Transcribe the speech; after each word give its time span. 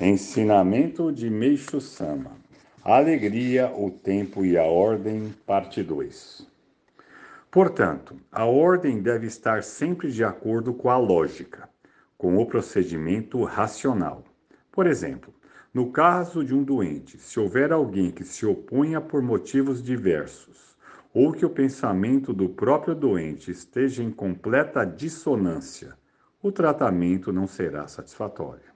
Ensinamento 0.00 1.12
de 1.12 1.30
Meixo 1.30 1.80
Sama. 1.80 2.32
Alegria, 2.82 3.72
o 3.72 3.92
tempo 3.92 4.44
e 4.44 4.58
a 4.58 4.64
ordem, 4.64 5.32
parte 5.46 5.84
2. 5.84 6.44
Portanto, 7.48 8.16
a 8.32 8.44
ordem 8.44 9.00
deve 9.00 9.28
estar 9.28 9.62
sempre 9.62 10.10
de 10.10 10.24
acordo 10.24 10.74
com 10.74 10.90
a 10.90 10.98
lógica, 10.98 11.68
com 12.18 12.36
o 12.38 12.44
procedimento 12.44 13.44
racional. 13.44 14.24
Por 14.72 14.88
exemplo, 14.88 15.32
no 15.72 15.92
caso 15.92 16.44
de 16.44 16.52
um 16.52 16.64
doente, 16.64 17.16
se 17.16 17.38
houver 17.38 17.72
alguém 17.72 18.10
que 18.10 18.24
se 18.24 18.44
oponha 18.44 19.00
por 19.00 19.22
motivos 19.22 19.80
diversos, 19.80 20.76
ou 21.14 21.32
que 21.32 21.46
o 21.46 21.50
pensamento 21.50 22.32
do 22.32 22.48
próprio 22.48 22.96
doente 22.96 23.52
esteja 23.52 24.02
em 24.02 24.10
completa 24.10 24.84
dissonância, 24.84 25.96
o 26.42 26.50
tratamento 26.50 27.32
não 27.32 27.46
será 27.46 27.86
satisfatório. 27.86 28.73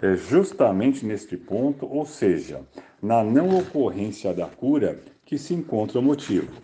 É 0.00 0.16
justamente 0.16 1.04
neste 1.04 1.36
ponto, 1.36 1.84
ou 1.84 2.06
seja, 2.06 2.60
na 3.02 3.24
não 3.24 3.58
ocorrência 3.58 4.32
da 4.32 4.46
cura, 4.46 5.00
que 5.24 5.36
se 5.36 5.52
encontra 5.54 5.98
o 5.98 6.02
motivo. 6.02 6.62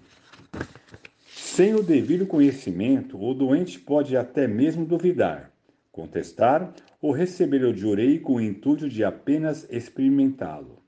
Sem 1.26 1.74
o 1.74 1.82
devido 1.82 2.26
conhecimento, 2.26 3.20
o 3.20 3.34
doente 3.34 3.78
pode 3.80 4.16
até 4.16 4.46
mesmo 4.46 4.86
duvidar, 4.86 5.50
contestar 5.90 6.72
ou 7.02 7.10
receber 7.10 7.64
o 7.64 7.72
diurei 7.72 8.20
com 8.20 8.34
o 8.34 8.40
intuito 8.40 8.88
de 8.88 9.02
apenas 9.02 9.66
experimentá-lo. 9.68 10.82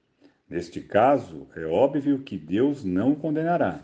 Neste 0.48 0.80
caso, 0.80 1.48
é 1.56 1.64
óbvio 1.66 2.20
que 2.20 2.38
Deus 2.38 2.84
não 2.84 3.12
o 3.12 3.16
condenará. 3.16 3.80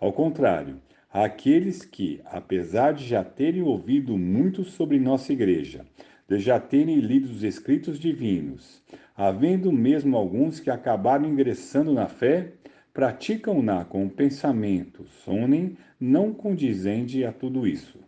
Ao 0.00 0.12
contrário, 0.12 0.80
aqueles 1.12 1.84
que, 1.84 2.20
apesar 2.24 2.92
de 2.92 3.06
já 3.06 3.22
terem 3.22 3.62
ouvido 3.62 4.18
muito 4.18 4.64
sobre 4.64 4.98
nossa 4.98 5.32
igreja, 5.32 5.86
de 6.30 6.38
já 6.38 6.60
terem 6.60 7.00
lido 7.00 7.28
os 7.28 7.42
escritos 7.42 7.98
divinos, 7.98 8.80
havendo 9.16 9.72
mesmo 9.72 10.16
alguns 10.16 10.60
que 10.60 10.70
acabaram 10.70 11.28
ingressando 11.28 11.92
na 11.92 12.06
fé, 12.06 12.52
praticam-na 12.94 13.84
com 13.84 14.06
o 14.06 14.10
pensamento, 14.10 15.04
sonem 15.24 15.76
não 15.98 16.32
condizente 16.32 17.24
a 17.24 17.32
tudo 17.32 17.66
isso. 17.66 17.98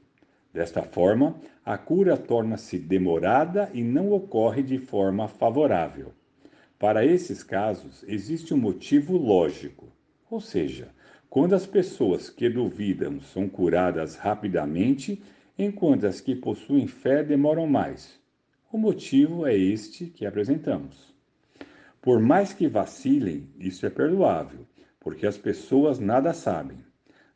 Desta 0.54 0.82
forma, 0.82 1.34
a 1.64 1.76
cura 1.76 2.16
torna-se 2.16 2.78
demorada 2.78 3.68
e 3.74 3.82
não 3.82 4.12
ocorre 4.12 4.62
de 4.62 4.78
forma 4.78 5.26
favorável. 5.26 6.12
Para 6.78 7.04
esses 7.04 7.42
casos, 7.42 8.04
existe 8.06 8.54
um 8.54 8.58
motivo 8.58 9.16
lógico, 9.16 9.88
ou 10.30 10.40
seja, 10.40 10.88
quando 11.28 11.56
as 11.56 11.66
pessoas 11.66 12.30
que 12.30 12.48
duvidam 12.48 13.20
são 13.20 13.48
curadas 13.48 14.14
rapidamente, 14.14 15.20
enquanto 15.62 16.06
as 16.06 16.20
que 16.20 16.34
possuem 16.34 16.86
fé 16.86 17.22
demoram 17.22 17.66
mais. 17.66 18.20
O 18.72 18.78
motivo 18.78 19.46
é 19.46 19.56
este 19.56 20.06
que 20.06 20.26
apresentamos. 20.26 21.14
Por 22.00 22.18
mais 22.20 22.52
que 22.52 22.66
vacilem, 22.66 23.48
isso 23.58 23.86
é 23.86 23.90
perdoável, 23.90 24.66
porque 24.98 25.26
as 25.26 25.38
pessoas 25.38 25.98
nada 25.98 26.32
sabem. 26.32 26.78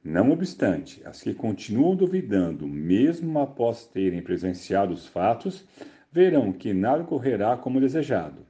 Não 0.02 0.30
obstante, 0.30 1.02
as 1.04 1.22
que 1.22 1.34
continuam 1.34 1.96
duvidando, 1.96 2.66
mesmo 2.66 3.38
após 3.38 3.86
terem 3.86 4.22
presenciado 4.22 4.92
os 4.92 5.06
fatos, 5.06 5.64
verão 6.12 6.52
que 6.52 6.72
nada 6.72 7.04
correrá 7.04 7.56
como 7.56 7.80
desejado. 7.80 8.46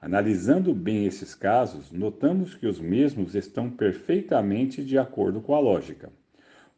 Analisando 0.00 0.74
bem 0.74 1.06
esses 1.06 1.34
casos, 1.34 1.90
notamos 1.90 2.54
que 2.54 2.66
os 2.66 2.78
mesmos 2.78 3.34
estão 3.34 3.70
perfeitamente 3.70 4.84
de 4.84 4.96
acordo 4.98 5.40
com 5.40 5.54
a 5.54 5.60
lógica. 5.60 6.12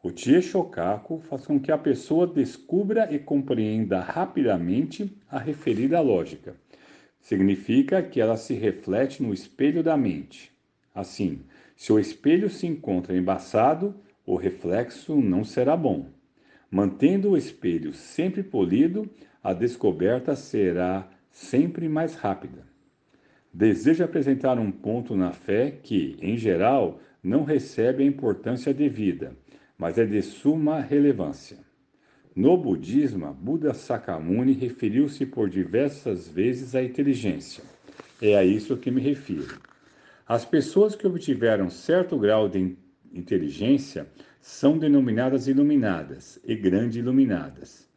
O 0.02 0.10
Tie 0.10 0.40
Shokaku 0.40 1.18
faz 1.28 1.44
com 1.44 1.60
que 1.60 1.70
a 1.70 1.76
pessoa 1.76 2.26
descubra 2.26 3.12
e 3.14 3.18
compreenda 3.18 4.00
rapidamente 4.00 5.14
a 5.30 5.38
referida 5.38 6.00
lógica. 6.00 6.56
Significa 7.20 8.02
que 8.02 8.18
ela 8.18 8.38
se 8.38 8.54
reflete 8.54 9.22
no 9.22 9.34
espelho 9.34 9.82
da 9.82 9.98
mente. 9.98 10.50
Assim, 10.94 11.40
se 11.76 11.92
o 11.92 11.98
espelho 11.98 12.48
se 12.48 12.66
encontra 12.66 13.14
embaçado, 13.14 13.94
o 14.24 14.36
reflexo 14.36 15.16
não 15.16 15.44
será 15.44 15.76
bom. 15.76 16.06
Mantendo 16.70 17.32
o 17.32 17.36
espelho 17.36 17.92
sempre 17.92 18.42
polido, 18.42 19.06
a 19.44 19.52
descoberta 19.52 20.34
será 20.34 21.06
sempre 21.30 21.90
mais 21.90 22.14
rápida. 22.14 22.66
Desejo 23.52 24.02
apresentar 24.02 24.58
um 24.58 24.72
ponto 24.72 25.14
na 25.14 25.32
fé 25.32 25.70
que, 25.70 26.16
em 26.22 26.38
geral, 26.38 26.98
não 27.22 27.44
recebe 27.44 28.02
a 28.02 28.06
importância 28.06 28.72
devida 28.72 29.36
mas 29.80 29.96
é 29.96 30.04
de 30.04 30.20
suma 30.20 30.78
relevância. 30.78 31.56
No 32.36 32.54
budismo, 32.54 33.32
Buda 33.32 33.72
Sakyamuni 33.72 34.52
referiu-se 34.52 35.24
por 35.24 35.48
diversas 35.48 36.28
vezes 36.28 36.74
à 36.74 36.82
inteligência. 36.82 37.64
É 38.20 38.36
a 38.36 38.44
isso 38.44 38.76
que 38.76 38.90
me 38.90 39.00
refiro. 39.00 39.58
As 40.28 40.44
pessoas 40.44 40.94
que 40.94 41.06
obtiveram 41.06 41.70
certo 41.70 42.18
grau 42.18 42.46
de 42.46 42.76
inteligência 43.10 44.06
são 44.38 44.76
denominadas 44.76 45.48
iluminadas 45.48 46.38
e 46.44 46.54
grande 46.54 46.98
iluminadas. 46.98 47.88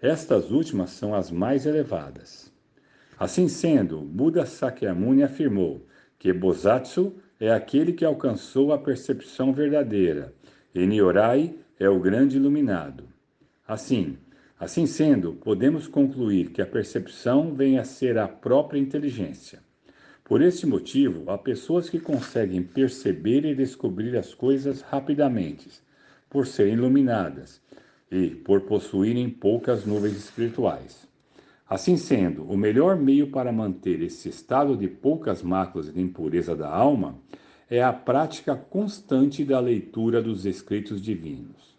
Estas 0.00 0.50
últimas 0.50 0.88
são 0.88 1.14
as 1.14 1.30
mais 1.30 1.66
elevadas. 1.66 2.50
Assim 3.18 3.46
sendo, 3.46 4.00
Buda 4.00 4.46
Sakyamuni 4.46 5.22
afirmou 5.22 5.86
que 6.18 6.32
Bosatsu 6.32 7.14
é 7.38 7.52
aquele 7.52 7.92
que 7.92 8.06
alcançou 8.06 8.72
a 8.72 8.78
percepção 8.78 9.52
verdadeira 9.52 10.34
Eniorai 10.80 11.54
é 11.78 11.88
o 11.88 11.98
grande 11.98 12.36
iluminado. 12.36 13.04
Assim, 13.66 14.18
assim 14.58 14.86
sendo, 14.86 15.32
podemos 15.32 15.88
concluir 15.88 16.50
que 16.50 16.60
a 16.60 16.66
percepção 16.66 17.54
vem 17.54 17.78
a 17.78 17.84
ser 17.84 18.18
a 18.18 18.28
própria 18.28 18.78
inteligência. 18.78 19.60
Por 20.22 20.42
este 20.42 20.66
motivo, 20.66 21.30
há 21.30 21.38
pessoas 21.38 21.88
que 21.88 22.00
conseguem 22.00 22.62
perceber 22.62 23.44
e 23.44 23.54
descobrir 23.54 24.16
as 24.16 24.34
coisas 24.34 24.82
rapidamente, 24.82 25.70
por 26.28 26.46
serem 26.46 26.74
iluminadas 26.74 27.60
e 28.10 28.30
por 28.30 28.62
possuírem 28.62 29.30
poucas 29.30 29.86
nuvens 29.86 30.16
espirituais. 30.16 31.06
Assim 31.68 31.96
sendo, 31.96 32.44
o 32.44 32.56
melhor 32.56 32.96
meio 32.96 33.30
para 33.30 33.50
manter 33.50 34.02
esse 34.02 34.28
estado 34.28 34.76
de 34.76 34.88
poucas 34.88 35.42
máculas 35.42 35.92
de 35.92 36.00
impureza 36.00 36.54
da 36.54 36.68
alma 36.68 37.18
é 37.68 37.82
a 37.82 37.92
prática 37.92 38.54
constante 38.54 39.44
da 39.44 39.58
leitura 39.58 40.22
dos 40.22 40.46
escritos 40.46 41.02
divinos. 41.02 41.76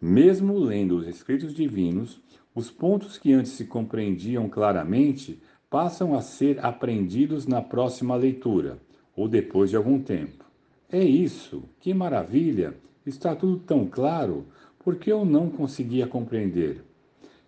Mesmo 0.00 0.58
lendo 0.58 0.96
os 0.96 1.06
escritos 1.06 1.54
divinos, 1.54 2.20
os 2.54 2.70
pontos 2.70 3.18
que 3.18 3.32
antes 3.32 3.52
se 3.52 3.66
compreendiam 3.66 4.48
claramente 4.48 5.40
passam 5.70 6.14
a 6.14 6.20
ser 6.20 6.64
aprendidos 6.64 7.46
na 7.46 7.62
próxima 7.62 8.16
leitura, 8.16 8.78
ou 9.16 9.28
depois 9.28 9.70
de 9.70 9.76
algum 9.76 10.02
tempo. 10.02 10.44
É 10.90 11.02
isso, 11.02 11.62
que 11.80 11.94
maravilha! 11.94 12.74
Está 13.06 13.34
tudo 13.34 13.58
tão 13.58 13.86
claro, 13.86 14.46
por 14.78 14.96
que 14.96 15.10
eu 15.10 15.24
não 15.24 15.48
conseguia 15.48 16.06
compreender? 16.06 16.84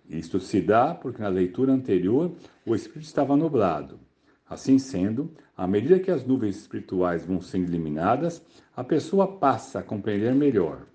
Isto 0.09 0.41
se 0.41 0.61
dá 0.61 0.95
porque 0.95 1.23
na 1.23 1.29
leitura 1.29 1.73
anterior 1.73 2.33
o 2.65 2.75
espírito 2.75 3.07
estava 3.07 3.37
nublado. 3.37 3.99
Assim 4.49 4.79
sendo, 4.79 5.31
à 5.57 5.67
medida 5.67 5.99
que 5.99 6.11
as 6.11 6.25
nuvens 6.25 6.57
espirituais 6.57 7.25
vão 7.25 7.41
sendo 7.41 7.71
eliminadas, 7.71 8.45
a 8.77 8.85
pessoa 8.85 9.27
passa 9.27 9.79
a 9.79 9.83
compreender 9.83 10.35
melhor. 10.35 10.87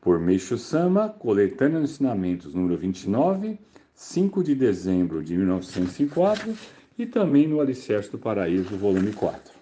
Por 0.00 0.18
Meixo 0.18 0.56
Sama, 0.56 1.08
Coletânea 1.08 1.80
Ensinamentos, 1.80 2.54
número 2.54 2.76
29, 2.76 3.58
5 3.94 4.42
de 4.42 4.54
dezembro 4.54 5.22
de 5.22 5.36
1904, 5.36 6.54
e 6.98 7.06
também 7.06 7.48
no 7.48 7.60
Alicerce 7.60 8.10
do 8.10 8.18
Paraíso, 8.18 8.76
volume 8.76 9.12
4. 9.12 9.61